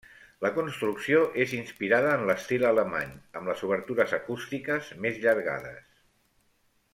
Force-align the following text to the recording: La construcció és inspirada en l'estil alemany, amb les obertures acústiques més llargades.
La 0.43 0.49
construcció 0.53 1.19
és 1.43 1.51
inspirada 1.57 2.15
en 2.19 2.25
l'estil 2.29 2.65
alemany, 2.69 3.11
amb 3.41 3.51
les 3.53 3.61
obertures 3.69 4.17
acústiques 4.21 4.91
més 5.05 5.21
llargades. 5.27 6.01